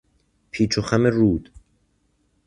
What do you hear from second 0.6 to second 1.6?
و خم رود